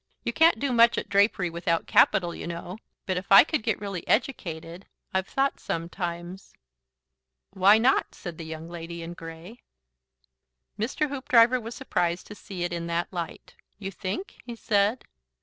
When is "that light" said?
12.87-13.53